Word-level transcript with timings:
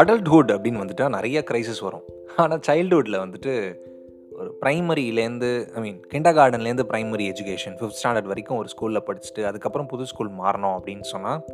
Adulthood 0.00 0.52
அப்படின்னு 0.54 0.82
வந்துட்டால் 0.82 1.08
நிறைய 1.08 1.44
க்ரைசிஸ் 1.50 1.80
வரும். 1.80 2.04
ஆனால் 2.36 2.60
சைல்டுஹுட்டில் 2.66 3.22
வந்துட்டு 3.24 3.82
ஒரு 4.30 4.58
ப்ரைமரியிலேருந்து 4.60 5.70
ஐ 5.74 5.80
மீன் 5.80 6.00
கிண்டர் 6.14 6.36
கார்டன்லேருந்து 6.38 6.86
ப்ரைமரி 6.92 7.32
எஜுகேஷன் 7.32 7.76
ஃபிஃப்த் 7.78 7.98
ஸ்டாண்டர்ட் 8.02 8.24
வரைக்கும் 8.24 8.58
ஒரு 8.58 8.68
ஸ்கூலில் 8.68 9.04
படிச்சுட்டு 9.06 9.44
அதுக்கப்புறம் 9.44 9.86
புது 9.86 10.06
ஸ்கூல் 10.06 10.30
மாறணும் 10.30 10.76
அப்படின்னு 10.78 11.00
சொன்னால் 11.00 11.44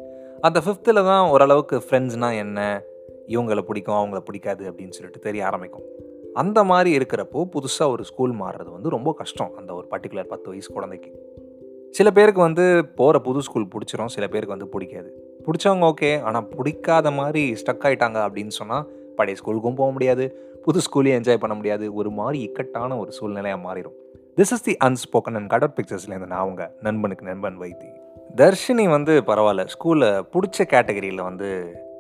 அந்த 0.41 0.61
ஃபிஃப்த்தில் 0.61 1.05
தான் 1.05 1.29
ஓரளவுக்கு 1.29 1.77
ஃப்ரெண்ட்ஸ்னால் 1.77 2.37
என்ன 2.37 2.83
இவங்களை 3.29 3.61
பிடிக்கும் 3.61 3.95
அவங்கள 3.95 4.19
பிடிக்காது 4.19 4.71
அப்படின்னு 4.71 4.91
சொல்லிட்டு 4.91 5.19
தெரிய 5.19 5.47
ஆரம்பிக்கும். 5.47 5.83
அந்த 6.35 6.65
மாதிரி 6.65 6.99
இருக்கிறப்போ 6.99 7.49
புதுசாக 7.55 7.89
ஒரு 7.89 8.05
ஸ்கூல் 8.05 8.35
மாறுறது 8.41 8.71
வந்து 8.71 8.89
ரொம்ப 8.89 9.13
கஷ்டம் 9.13 9.53
அந்த 9.57 9.75
ஒரு 9.75 9.87
பர்டிகுலர் 9.91 10.23
பத்து 10.23 10.49
வயசு 10.49 10.73
குழந்தைக்கு. 10.73 11.11
சில 11.97 12.09
பேருக்கு 12.17 12.41
வந்து 12.47 12.65
போகிற 12.99 13.17
புது 13.27 13.41
ஸ்கூல் 13.47 13.67
பிடிச்சிரும் 13.73 14.13
சில 14.15 14.25
பேருக்கு 14.33 14.55
வந்து 14.55 14.69
பிடிக்காது. 14.73 15.09
பிடிச்சவங்க 15.47 15.85
ஓகே 15.93 16.11
ஆனால் 16.27 16.47
பிடிக்காத 16.55 17.11
மாதிரி 17.19 17.43
ஸ்டக் 17.61 17.85
ஆகிட்டாங்க 17.89 18.19
அப்படின்னு 18.27 18.55
சொன்னால் 18.59 18.87
பழைய 19.19 19.39
ஸ்கூலுக்கும் 19.41 19.79
போக 19.81 19.91
முடியாது 19.97 20.25
புது 20.65 20.81
ஸ்கூலையும் 20.87 21.19
என்ஜாய் 21.19 21.41
பண்ண 21.43 21.55
முடியாது 21.61 21.87
ஒரு 21.99 22.11
மாதிரி 22.19 22.39
இக்கட்டான 22.47 22.97
ஒரு 23.03 23.13
சூழ்நிலையாக 23.19 23.61
மாறிடும் 23.67 23.97
this 24.39 24.53
is 24.57 24.65
the 24.69 24.75
unspoken 24.89 25.39
and 25.41 25.51
கடர் 25.55 25.75
பிக்சர்ஸ்லேருந்து 25.77 26.31
நான் 26.33 26.45
அவங்க 26.47 26.65
நண்பனுக்கு 26.87 27.29
நண்பன் 27.31 27.61
வைத்தி. 27.65 27.91
தர்ஷினி 28.41 28.87
வந்து 28.97 29.15
பரவாயில்ல 29.31 29.67
ஸ்கூலில் 29.75 30.09
பிடிச்ச 30.35 30.67
கேட்டகரியில் 30.75 31.29
வந்து 31.31 31.51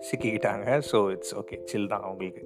சிக்கிக்கிட்டாங்க 0.09 0.67
ஸோ 0.91 1.01
இட்ஸ் 1.15 1.35
ஓகே 1.43 1.59
சில் 1.71 1.91
தான் 1.93 2.05
அவங்களுக்கு. 2.09 2.43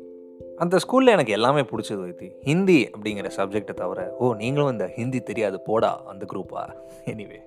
அந்த 0.59 0.77
ஸ்கூலில் 0.77 1.07
எனக்கு 1.07 1.33
எல்லாமே 1.33 1.61
பிடிச்சது 1.61 2.03
வைத்தி. 2.05 2.33
ஹிந்தி 2.43 2.91
அப்படிங்கிற 2.91 3.31
சப்ஜெக்டை 3.37 3.75
தவிர 3.75 4.15
ஓ 4.19 4.35
நீங்களும் 4.35 4.71
இந்த 4.71 4.87
ஹிந்தி 4.87 5.21
தெரியாது 5.21 5.61
போடா 5.61 6.03
அந்த 6.07 6.27
குரூப்பா 6.33 6.63
எனிவே 7.05 7.39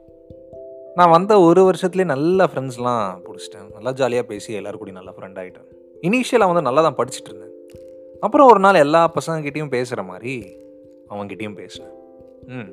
நான் 0.95 1.09
வந்த 1.09 1.39
ஒரு 1.39 1.71
வருஷத்துலேயே 1.71 2.05
நல்ல 2.05 2.45
ஃப்ரெண்ட்ஸ்லாம் 2.45 3.19
பிடிச்சிட்டேன். 3.25 3.73
நல்லா 3.73 3.91
ஜாலியாக 3.91 4.27
பேசி 4.27 4.53
எல்லோரும் 4.53 4.79
கூட 4.79 4.91
நல்ல 4.91 5.11
ஃப்ரெண்ட் 5.19 5.39
ஆகிட்டேன் 5.41 5.67
இனிஷியலாக 6.01 6.45
வந்து 6.45 6.61
நல்லா 6.61 6.81
தான் 6.81 6.95
படிச்சுட்டு 6.95 7.29
இருந்தேன். 7.29 7.53
அப்புறம் 8.19 8.49
ஒரு 8.49 8.59
நாள் 8.59 8.73
எல்லா 8.73 9.11
பசங்கக்கிட்டேயும் 9.19 9.69
பேசுகிற 9.69 10.03
மாதிரி 10.03 10.55
அவங்ககிட்டயும் 11.09 11.55
பேசினேன். 11.55 11.93
ம். 12.47 12.69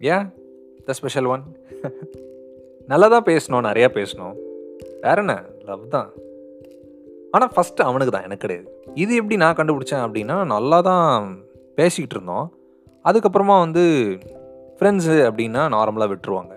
ஏன் 0.00 0.34
த 0.84 0.92
ஸ்பெஷல் 0.92 1.24
ஒன் 1.24 1.42
நல்லா 2.86 3.08
தான் 3.08 3.24
பேசணும் 3.24 3.66
நிறையா 3.70 3.88
பேசணும். 3.98 4.36
வேற 5.00 5.14
என்ன? 5.14 5.44
லவ் 5.64 5.88
தான். 5.88 6.12
ஆனால் 7.30 7.50
ஃபஸ்ட்டு 7.56 7.82
அவனுக்கு 7.82 8.12
தான் 8.12 8.22
எனக்கு 8.22 8.48
கிடையாது. 8.48 8.82
இது 8.94 9.14
எப்படி 9.14 9.36
நான் 9.36 9.54
கண்டுபிடிச்சேன் 9.54 10.04
அப்படின்னா 10.06 10.44
நல்லா 10.44 10.80
தான் 10.80 11.38
பேசிக்கிட்டு 11.74 12.24
இருந்தோம். 12.24 12.52
அதுக்கப்புறமா 13.04 13.58
வந்து 13.58 13.80
ஃப்ரெண்ட்ஸு 14.78 15.16
அப்படின்னா 15.30 15.62
நார்மலாக 15.76 16.14
விட்டுருவாங்க. 16.14 16.54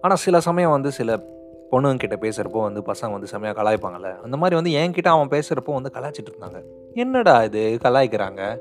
ஆனால் 0.00 0.16
சில 0.16 0.40
சமயம் 0.40 0.70
வந்து 0.70 0.92
சில 0.92 1.16
பொண்ணுங்கிட்ட 1.70 2.16
பேசுகிறப்போ 2.20 2.60
வந்து 2.62 2.80
பசங்க 2.80 3.10
வந்து 3.10 3.26
செம்மையாக 3.26 3.62
கலாய்ப்பாங்கல்ல? 3.62 4.20
அந்த 4.22 4.36
மாதிரி 4.36 4.60
வந்து 4.60 4.70
என்கிட்ட 4.70 5.08
அவன் 5.08 5.28
பேசுகிறப்போ 5.28 5.72
வந்து 5.72 5.90
கலாய்ச்சிட்டு 5.94 6.30
இருந்தாங்க. 6.30 6.62
என்னடா 6.94 7.44
இது? 7.44 7.78
கலாய்க்கிறாங்க. 7.82 8.58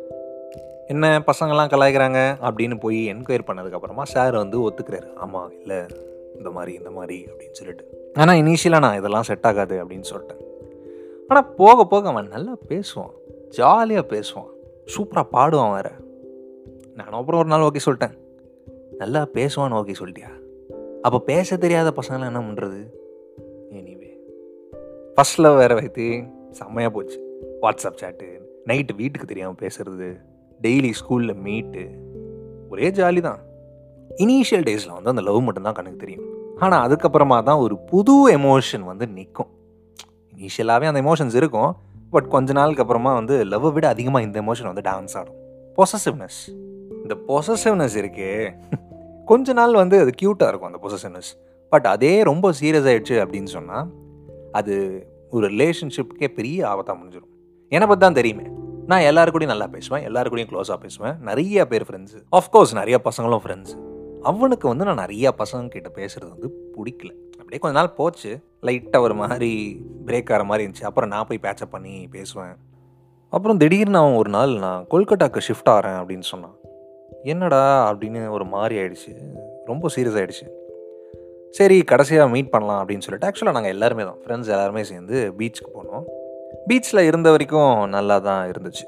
என்ன 0.88 1.20
பசங்கள்லாம் 1.20 1.72
கலாய்க்கிறாங்க? 1.74 2.38
அப்படின்னு 2.42 2.80
போய் 2.80 3.14
என்கொயர் 3.14 3.48
பண்ணதுக்கப்புறமா 3.48 4.02
சார் 4.02 4.36
வந்து 4.36 4.70
ஒத்துக்கிறாரு. 4.70 5.16
ஆமாம் 5.16 5.52
இல்லை. 5.60 5.78
இந்த 6.38 6.50
மாதிரி 6.50 6.78
இந்த 6.78 6.92
மாதிரி 6.92 7.28
அப்படின்னு 7.32 7.52
சொல்லிட்டு. 7.52 8.12
ஆனால் 8.14 8.36
இனிஷியலாக 8.36 8.80
நான் 8.80 8.98
இதெல்லாம் 8.98 9.24
செட் 9.24 9.46
ஆகாது 9.46 9.86
அப்படின்னு 9.86 10.04
சொல்லிட்டேன். 10.14 10.48
ஆனால் 11.30 11.48
போக 11.54 11.86
போக 11.86 12.10
அவன் 12.10 12.28
நல்லா 12.28 12.54
பேசுவான். 12.68 13.14
ஜாலியாக 13.50 14.06
பேசுவான். 14.16 14.52
சூப்பராக 14.94 15.28
பாடுவான் 15.34 15.74
வேற. 15.74 15.90
நானும் 16.96 17.20
அப்புறம் 17.20 17.40
ஒரு 17.40 17.50
நாள் 17.50 17.66
ஓகே 17.68 17.82
சொல்லிட்டேன். 17.86 18.16
நல்லா 18.98 19.22
பேசுவான்னு 19.34 19.80
ஓகே 19.82 19.96
சொல்லிட்டியா? 20.00 20.32
அப்போ 21.02 21.20
பேச 21.20 21.58
தெரியாத 21.58 21.94
பசங்களாம் 22.02 22.30
என்ன 22.32 22.40
பண்ணுறது 22.40 22.80
எனிவே 23.70 24.12
ஃபஸ்ட்டில் 25.16 25.58
வேறு 25.58 25.76
வைத்து. 25.76 26.24
செம்மையாக 26.52 26.94
போச்சு. 26.96 27.18
வாட்ஸ்அப் 27.62 28.00
சேட்டு 28.02 28.28
நைட்டு 28.66 28.96
வீட்டுக்கு 28.96 29.28
தெரியாமல் 29.28 29.62
பேசுறது 29.62 30.08
டெய்லி 30.62 30.92
ஸ்கூலில் 31.02 31.42
மீட்டு 31.42 31.84
ஒரே 32.70 32.90
ஜாலி 32.90 33.22
தான் 33.22 33.40
இனிஷியல் 34.18 34.66
டேஸில் 34.70 34.96
வந்து 34.98 35.10
அந்த 35.10 35.22
லவ் 35.22 35.42
மட்டும்தான் 35.42 35.74
கணக்கு 35.74 35.98
தெரியும். 35.98 36.28
ஆனால் 36.58 36.84
அதுக்கப்புறமா 36.88 37.44
தான் 37.44 37.58
ஒரு 37.58 37.78
புது 37.92 38.16
எமோஷன் 38.38 38.86
வந்து 38.92 39.08
நிற்கும் 39.08 39.52
இனிஷியலாகவே 40.40 40.88
அந்த 40.92 41.02
எமோஷன்ஸ் 41.06 41.36
இருக்கும். 41.42 41.72
பட் 42.14 42.28
கொஞ்ச 42.28 42.54
நாளுக்கு 42.54 42.82
அப்புறமா 42.82 43.14
வந்து 43.14 43.36
லவ்வை 43.46 43.72
விட 43.74 43.88
அதிகமாக 43.88 44.26
இந்த 44.26 44.38
எமோஷன் 44.42 44.70
வந்து 44.72 44.84
டான்ஸ் 44.90 45.16
ஆடும். 45.20 45.38
பொசசிவ்னஸ் 45.78 46.40
இந்த 47.04 47.16
பொசசிவ்னஸ் 47.28 47.98
இருக்கே. 48.02 48.32
கொஞ்ச 49.26 49.54
நாள் 49.54 49.74
வந்து 49.74 50.00
அது 50.00 50.12
க்யூட்டாக 50.22 50.52
இருக்கும் 50.52 50.72
அந்த 50.72 50.80
பொசசிவ்னஸ் 50.86 51.30
பட் 51.70 51.86
அதே 51.86 52.14
ரொம்ப 52.24 52.52
சீரியஸ் 52.60 52.88
ஆகிடுச்சு 52.92 53.16
அப்படின்னு 53.24 53.52
சொன்னால் 53.56 53.88
அது 54.52 54.76
ஒரு 55.30 55.48
ரிலேஷன்ஷிப்புக்கே 55.48 56.28
பெரிய 56.38 56.60
ஆபத்தாக 56.68 56.96
முடிஞ்சிடும். 57.00 57.32
என்னை 57.72 57.88
பற்றி 57.88 58.04
தான் 58.06 58.18
தெரியுமே. 58.20 58.46
நான் 58.92 59.02
எல்லாரு 59.02 59.30
கூடயும் 59.34 59.54
நல்லா 59.54 59.68
பேசுவேன் 59.68 60.04
எல்லாரு 60.10 60.30
கூடயும் 60.32 60.52
க்ளோஸாக 60.52 60.78
பேசுவேன். 60.86 61.16
நிறைய 61.30 61.68
பேர் 61.68 61.86
ஃப்ரெண்ட்ஸு 61.88 62.20
ஆஃப்கோர்ஸ் 62.38 62.74
நிறைய 62.74 62.98
பசங்களும் 63.04 63.44
ஃப்ரெண்ட்ஸு 63.44 63.76
அவனுக்கு 64.30 64.68
வந்து 64.68 64.86
நான் 64.86 65.02
நிறையா 65.06 65.30
பசங்க 65.42 65.68
கிட்ட 65.68 65.90
பேசுறது 65.96 66.30
வந்து 66.30 66.50
பிடிக்கல. 66.76 67.12
அப்படியே 67.50 67.74
கொஞ்ச 67.74 67.88
நாள் 67.88 67.96
போச்சு. 67.96 68.40
லைட்டாக 68.62 69.00
ஒரு 69.00 69.14
மாதிரி 69.14 69.82
பிரேக் 70.06 70.32
ஆகிற 70.32 70.44
மாதிரி 70.44 70.72
இருந்துச்சு. 70.72 70.84
அப்புறம் 70.84 71.10
நான் 71.10 71.26
போய் 71.28 71.38
பேச்சப் 71.38 71.72
பண்ணி 71.72 72.08
பேசுவேன். 72.12 72.56
அப்புறம் 73.30 73.58
திடீர்னு 73.58 73.98
அவன் 73.98 74.14
ஒரு 74.14 74.30
நாள் 74.30 74.50
நான் 74.50 74.86
கொல்கட்டாவுக்கு 74.92 75.40
ஷிஃப்ட் 75.48 75.70
ஆகிறேன் 75.70 75.92
அப்படின்னு 75.92 76.22
சொன்னான். 76.22 76.56
என்னடா 77.24 77.94
அப்படின்னு 77.94 78.30
ஒரு 78.30 78.46
மாதிரி 78.46 78.80
ஆயிடுச்சு. 78.80 79.16
ரொம்ப 79.66 79.88
சீரியஸ் 79.96 80.20
ஆயிடுச்சு. 80.20 80.48
சரி 81.50 81.82
கடைசியாக 81.82 82.30
மீட் 82.30 82.50
பண்ணலாம் 82.50 82.88
அப்படின்னு 82.88 83.00
சொல்லிட்டு 83.00 83.28
ஆக்சுவலாக 83.28 83.52
நாங்கள் 83.52 83.72
எல்லாருமே 83.72 84.04
தான் 84.04 84.18
ஃப்ரெண்ட்ஸ் 84.26 84.56
எல்லாருமே 84.56 84.84
சேர்ந்து 84.84 85.34
பீச்சுக்கு 85.38 85.76
போனோம். 85.76 86.04
பீச்சில் 86.68 87.00
இருந்த 87.00 87.30
வரைக்கும் 87.30 87.90
நல்லா 87.90 88.20
தான் 88.20 88.52
இருந்துச்சு. 88.52 88.86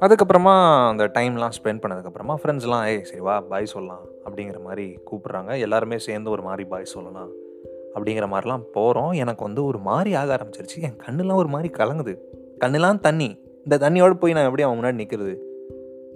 அதுக்கப்புறமா 0.00 0.88
அந்த 0.88 1.04
டைம்லாம் 1.08 1.50
ஸ்பெண்ட் 1.62 1.82
பண்ணதுக்கப்புறமா 1.82 2.34
ஃப்ரெண்ட்ஸ்லாம் 2.42 2.86
ஏய் 2.86 3.02
சரி 3.02 3.20
வா 3.20 3.40
பாய் 3.40 3.66
சொல்லலாம் 3.66 4.04
அப்படிங்கிற 4.24 4.62
மாதிரி 4.62 4.98
கூப்பிட்றாங்க. 5.10 5.60
எல்லாருமே 5.60 5.98
சேர்ந்து 5.98 6.30
ஒரு 6.30 6.42
மாதிரி 6.42 6.68
பாய் 6.68 6.84
சொல்லலாம். 6.84 7.30
அப்படிங்கிற 7.96 8.26
மாதிரிலாம் 8.26 8.62
போகிறோம் 8.72 9.10
எனக்கு 9.10 9.44
வந்து 9.44 9.64
ஒரு 9.64 9.78
மாதிரி 9.78 10.14
ஆக 10.14 10.36
ஆரம்பிச்சிருச்சு. 10.36 10.82
என் 10.82 10.98
கண்ணுலாம் 11.06 11.34
ஒரு 11.34 11.48
மாதிரி 11.48 11.74
கலங்குது. 11.74 12.16
கண்ணுலாம் 12.60 13.00
தண்ணி. 13.00 13.38
இந்த 13.64 13.90
தண்ணியோடு 13.90 14.14
போய் 14.14 14.32
நான் 14.32 14.44
எப்படி 14.44 14.62
அவன் 14.62 14.78
முன்னாடி 14.78 14.94
நிற்கிறது 14.94 15.40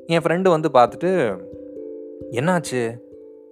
என் 0.07 0.21
ஃப்ரெண்டு 0.21 0.49
வந்து 0.49 0.69
பார்த்துட்டு 0.75 1.39
என்னாச்சு? 2.31 2.97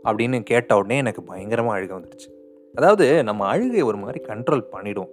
அப்படின்னு 0.05 0.41
கேட்ட 0.41 0.77
உடனே 0.77 0.97
எனக்கு 0.97 1.23
பயங்கரமாக 1.23 1.79
அழுக 1.79 1.99
வந்துடுச்சு. 1.99 2.31
அதாவது 2.75 3.25
நம்ம 3.25 3.45
அழுகை 3.47 3.83
ஒரு 3.83 3.97
மாதிரி 3.97 4.25
கண்ட்ரோல் 4.25 4.61
பண்ணிடும். 4.61 5.09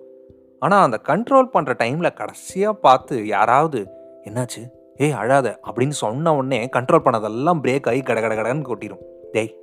ஆனால் 0.59 0.83
அந்த 0.83 0.99
கண்ட்ரோல் 1.07 1.55
பண்ணுற 1.55 1.73
டைமில் 1.77 2.13
கடைசியாக 2.13 2.77
பார்த்து 2.77 3.27
யாராவது 3.27 3.87
என்னாச்சு? 4.23 4.69
ஏய் 4.97 5.11
அழாத. 5.11 5.59
அப்படின்னு 5.71 5.89
சொன்ன 5.89 6.35
உடனே 6.35 6.69
கண்ட்ரோல் 6.73 7.05
பண்ணதெல்லாம் 7.05 7.59
பிரேக் 7.63 7.87
ஆகி 7.87 8.01
கட 8.01 8.21
கட 8.21 8.35
கடன்னு 8.35 8.67
கொட்டிடும். 8.67 9.03
டேய் 9.31 9.57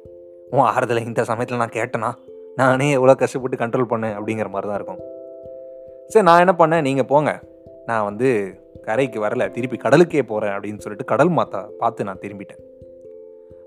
உன் 0.50 0.60
ஆறுதலை 0.60 1.04
இந்த 1.04 1.24
சமயத்தில் 1.24 1.56
நான் 1.56 1.68
கேட்டேனா? 1.68 2.31
நானே 2.56 2.90
எவ்வளோ 2.90 3.14
கஷ்டப்பட்டு 3.14 3.56
கண்ட்ரோல் 3.56 3.90
பண்ணேன் 3.92 4.16
அப்படிங்கிற 4.16 4.48
மாதிரி 4.48 4.70
தான் 4.70 4.74
இருக்கும். 4.74 5.00
சரி 6.08 6.24
நான் 6.24 6.42
என்ன 6.46 6.54
பண்ணேன்? 6.58 6.80
நீங்கள் 6.80 7.04
போங்க. 7.04 7.40
நான் 7.86 8.04
வந்து 8.04 8.28
கரைக்கு 8.82 9.24
வரல 9.24 9.50
திருப்பி 9.50 9.76
கடலுக்கே 9.76 10.22
போகிறேன் 10.22 10.52
அப்படின்னு 10.52 10.78
சொல்லிட்டு 10.78 11.04
கடல் 11.04 11.30
மாத்தா 11.30 11.66
பார்த்து 11.78 12.04
நான் 12.04 12.18
திரும்பிட்டேன். 12.18 12.62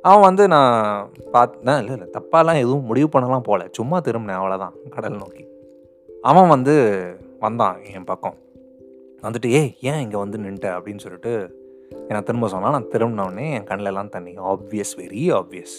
அவன் 0.01 0.21
வந்து 0.21 0.47
நான் 0.47 1.11
பார்த்தேன் 1.31 1.77
இல்லை 1.77 1.93
இல்லை 1.93 2.07
தப்பாலாம் 2.17 2.55
எதுவும் 2.55 2.83
முடிவு 2.83 3.09
பண்ணலாம் 3.09 3.41
போகல 3.41 3.67
சும்மா 3.71 3.99
திரும்பினேன் 3.99 4.39
அவ்வளோதான் 4.41 4.75
கடல் 4.89 5.17
நோக்கி. 5.17 5.47
அவன் 6.21 6.47
வந்து 6.47 6.75
வந்தான் 7.39 7.77
என் 7.93 8.03
பக்கம். 8.03 8.37
வந்துட்டு 9.21 9.49
ஏய் 9.49 9.75
ஏன் 9.81 9.99
இங்கே 9.99 10.17
வந்து 10.17 10.37
நின்ட்ட? 10.37 10.67
அப்படின்னு 10.77 10.99
சொல்லிட்டு 10.99 11.63
என்னை 11.91 12.21
திரும்ப 12.21 12.47
சொன்னால் 12.47 12.71
நான் 12.71 12.85
திரும்பினோடனே 12.85 13.53
என் 13.53 13.63
கண்ணிலலாம் 13.63 14.09
தண்ணி. 14.09 14.37
ஆப்வியஸ் 14.39 14.93
வெரி 14.97 15.23
ஆப்வியஸ் 15.39 15.75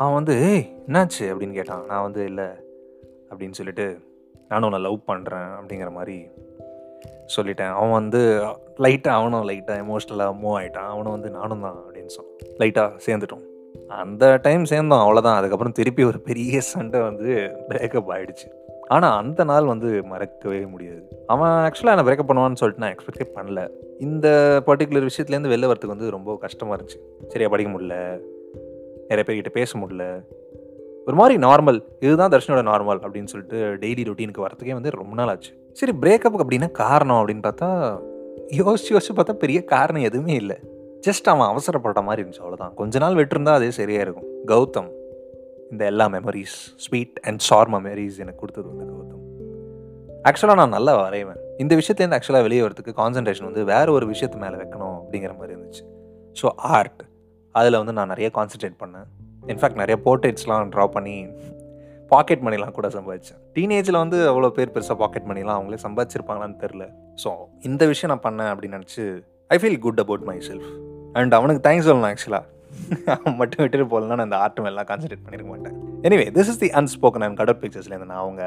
அவன் 0.00 0.14
வந்து 0.14 0.52
ஏய் 0.52 0.82
என்னாச்சு? 0.86 1.20
அப்படின்னு 1.20 1.52
கேட்டான். 1.52 1.86
நான் 1.86 2.02
வந்து 2.02 2.24
இல்லை 2.24 2.44
அப்படின்னு 3.30 3.50
சொல்லிட்டு 3.50 3.98
நானும் 4.48 4.72
உன்னை 4.72 4.90
லவ் 4.90 5.00
பண்ணுறேன் 5.06 5.48
அப்படிங்கிற 5.60 5.90
மாதிரி 5.90 6.26
சொல்லிட்டேன். 7.36 7.68
அவன் 7.68 7.90
வந்து 7.90 8.42
லைட்டாக 8.76 9.08
அவனும் 9.08 9.48
லைட்டாக 9.48 9.80
எமோஷ்னலாக 9.84 10.36
மூவ் 10.42 10.60
ஆகிட்டான் 10.60 10.88
அவனும் 10.92 11.12
வந்து 11.12 11.30
நானும் 11.30 11.60
தான் 11.60 11.74
அப்படின்னு 11.74 12.06
சொன்னான். 12.06 12.34
லைட்டாக 12.58 13.00
சேர்ந்துட்டோம். 13.06 13.44
அந்த 13.88 14.38
டைம் 14.42 14.64
சேர்ந்தோம் 14.64 14.98
அவ்வளோதான் 14.98 15.36
அதுக்கப்புறம் 15.36 15.72
திருப்பி 15.72 16.04
ஒரு 16.04 16.20
பெரிய 16.20 16.60
சண்டை 16.60 17.00
வந்து 17.00 17.56
பிரேக்கப் 17.68 18.08
ஆகிடுச்சு 18.08 18.48
ஆனால் 18.86 19.22
அந்த 19.22 19.44
நாள் 19.44 19.64
வந்து 19.64 20.04
மறக்கவே 20.04 20.66
முடியாது. 20.66 21.24
அவன் 21.26 21.50
ஆக்சுவலாக 21.50 21.98
என்ன 21.98 22.02
பிரேக்கப் 22.02 22.28
பண்ணுவான்னு 22.28 22.56
சொல்லிட்டு 22.56 22.76
நான் 22.76 22.94
எக்ஸ்பெக்டே 22.94 23.38
பண்ணல. 23.38 23.70
இந்த 23.98 24.28
பர்டிகுலர் 24.66 25.08
விஷயத்துலேருந்து 25.08 25.52
வெளில 25.54 25.70
வரத்துக்கு 25.70 25.94
வந்து 25.94 26.10
ரொம்ப 26.10 26.36
கஷ்டமாக 26.40 26.82
இருந்துச்சு. 26.82 27.26
சரியாக 27.28 27.48
படிக்க 27.48 27.78
முடியல. 27.78 28.20
நிறைய 29.10 29.24
பேர்கிட்ட 29.28 29.52
பேச 29.58 29.78
முடியல. 29.78 30.04
ஒரு 31.06 31.16
மாதிரி 31.20 31.34
நார்மல் 31.46 31.78
இதுதான் 32.04 32.32
தர்ஷனோட 32.34 32.62
நார்மல் 32.70 33.00
அப்படின்னு 33.04 33.30
சொல்லிட்டு 33.32 33.58
டெய்லி 33.84 34.02
ரொட்டீனுக்கு 34.08 34.44
வரத்துக்கே 34.46 34.74
வந்து 34.78 34.90
ரொம்ப 34.90 35.14
நாள் 35.20 35.30
ஆச்சு. 35.32 35.52
சரி 35.80 35.92
பிரேக்கப் 36.02 36.40
அப்படின்னா 36.42 36.68
காரணம் 36.82 37.20
அப்படின்னு 37.20 37.44
பார்த்தா 37.46 37.68
யோசிச்சு 38.60 38.92
யோசிச்சு 38.94 39.14
பார்த்தா 39.18 39.34
பெரிய 39.44 39.58
காரணம் 39.72 40.06
எதுவுமே 40.08 40.34
இல்லை. 40.42 40.56
ஜஸ்ட் 41.06 41.28
அவன் 41.32 41.50
அவசரப்பட்ட 41.52 42.00
மாதிரி 42.08 42.22
இருந்துச்சு 42.22 42.42
அவ்வளோதான் 42.44 42.74
கொஞ்ச 42.80 42.98
நாள் 42.98 43.18
விட்டுருந்தா 43.20 43.52
அதே 43.58 43.70
சரியாக 43.80 44.06
இருக்கும். 44.06 44.28
கௌதம் 44.52 44.90
இந்த 45.72 45.82
எல்லா 45.92 46.06
memories 46.16 46.56
sweet 46.84 47.18
and 47.28 47.42
sour 47.48 47.70
memories 47.74 48.16
எனக்கு 48.24 48.40
கொடுத்தது 48.42 48.66
வந்து 48.72 48.86
கௌதம். 48.92 49.22
ஆக்சுவலாக 50.28 50.60
நான் 50.62 50.74
நல்லா 50.76 50.94
வரைவேன். 51.02 51.40
இந்த 51.62 51.72
விஷயத்துலேருந்து 51.80 52.18
ஆக்சுவலாக 52.18 52.46
வெளியே 52.46 52.62
வரதுக்கு 52.66 52.92
கான்சன்ட்ரேஷன் 53.02 53.48
வந்து 53.50 53.64
வேறு 53.64 53.90
ஒரு 53.92 54.06
விஷயத்து 54.12 54.38
மேலே 54.44 54.56
வைக்கணும் 54.62 54.96
அப்படிங்கிற 55.00 55.32
மாதிரி 55.38 55.52
இருந்துச்சு. 55.56 55.84
ஸோ 56.40 56.48
ஆர்ட் 56.76 57.00
அதில் 57.58 57.78
வந்து 57.80 57.94
நான் 57.98 58.10
நிறைய 58.12 58.28
கான்சன்ட்ரேட் 58.36 58.76
பண்ணேன். 58.82 59.08
இன்ஃபேக்ட் 59.52 59.80
நிறைய 59.82 59.96
போர்ட்ரேட்ஸ்லாம் 60.06 60.70
ட்ரா 60.74 60.84
பண்ணி 60.96 61.16
பாக்கெட் 62.12 62.44
மணிலாம் 62.46 62.76
கூட 62.76 62.88
சம்பாதிச்சேன். 62.94 63.40
டீனேஜில் 63.56 63.98
வந்து 64.02 64.18
அவ்வளோ 64.30 64.48
பேர் 64.56 64.72
பெருசாக 64.74 64.96
பாக்கெட் 65.02 65.28
மணிலாம் 65.30 65.58
அவங்களே 65.58 65.78
சம்பாதிச்சிருப்பாங்களான்னு 65.86 66.56
தெரில 66.62 66.86
ஸோ 67.24 67.30
இந்த 67.68 67.82
விஷயம் 67.92 68.12
நான் 68.12 68.24
பண்ணேன் 68.26 68.50
அப்படின்னு 68.52 68.78
நினச்சி 68.78 69.02
I 69.54 69.58
feel 69.62 69.78
good 69.84 70.02
about 70.04 70.24
myself 70.48 70.70
and 71.18 71.36
அவனுக்கு 71.38 71.62
தேங்க்ஸ் 71.68 71.88
சொல்லணும் 71.88 72.10
ஆக்சுவலாக 72.10 72.46
அவன் 73.14 73.36
மட்டும் 73.40 73.62
விட்டுட்டு 73.62 73.86
போகலன்னா 73.92 74.16
நான் 74.18 74.28
இந்த 74.30 74.40
ஆர்ட் 74.44 74.60
மேலாம் 74.66 74.88
கான்சன்ட்ரேட் 74.90 75.24
பண்ணிருக்க 75.24 75.50
மாட்டேன். 75.54 75.76
Anyway 76.06 76.26
this 76.36 76.50
is 76.52 76.60
the 76.64 76.70
unspoken 76.80 77.24
and 77.26 77.38
கடவுட் 77.40 77.62
பிக்சர்ஸ்லேருந்து 77.62 78.10
நான் 78.12 78.22
அவங்க 78.24 78.42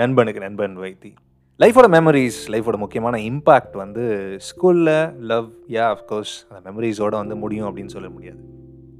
நண்பனுக்கு 0.00 0.42
நண்பன் 0.46 0.76
வைத்தி. 0.84 1.12
லைஃபோட 1.60 1.86
மெமரிஸ் 1.88 2.38
லைஃபோட 2.48 2.76
முக்கியமான 2.76 3.16
இம்பேக்ட் 3.18 3.72
வந்து 3.72 4.04
ஸ்கூலில் 4.46 5.18
லவ் 5.18 5.48
யா 5.68 5.84
அஃப்கோர்ஸ் 5.94 6.32
அந்த 6.48 6.70
மெமரிஸோடு 6.70 7.10
வந்து 7.10 7.36
முடியும் 7.36 7.68
அப்படின்னு 7.68 7.86
சொல்ல 7.86 8.08
முடியாது. 8.08 8.38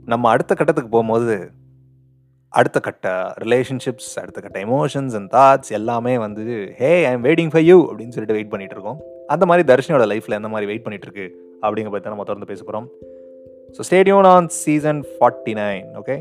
நம்ம 0.05 0.29
அடுத்த 0.29 0.55
கட்டத்துக்கு 0.55 0.91
போகும்போது 0.91 1.53
அடுத்த 2.49 2.81
கட்ட 2.81 3.35
ரிலேஷன்ஷிப்ஸ் 3.39 4.19
அடுத்த 4.21 4.41
கட்ட 4.41 4.59
எமோஷன்ஸ் 4.61 5.15
அண்ட் 5.15 5.31
தாட்ஸ் 5.33 5.71
எல்லாமே 5.71 6.19
வந்து 6.19 6.75
hey 6.79 7.05
I 7.05 7.13
am 7.13 7.25
waiting 7.25 7.51
for 7.51 7.63
you 7.63 7.79
அப்படின்னு 7.91 8.15
சொல்லிட்டு 8.17 8.39
வெயிட் 8.39 8.51
பண்ணிட்டு 8.51 8.75
இருக்கோம். 8.75 9.01
அந்த 9.27 9.47
மாதிரி 9.47 9.73
தர்ஷனோட 9.73 10.07
லைஃப்பில் 10.13 10.39
எந்த 10.41 10.49
மாதிரி 10.49 10.67
வெயிட் 10.67 10.83
பண்ணிட்டு 10.83 11.07
இருக்கு 11.07 11.27
அப்படிங்கிற 11.63 11.91
பற்றி 11.91 12.09
நம்ம 12.09 12.25
தொடர்ந்து 12.25 12.47
பேச 12.47 12.63
போகிறோம் 12.63 12.89
so 13.77 13.81
stay tuned 13.91 14.29
on 14.35 14.49
season 14.49 15.05
forty 15.15 15.55
nine 15.63 15.87
okay 16.03 16.17